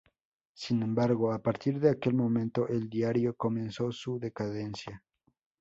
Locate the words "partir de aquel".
1.43-2.15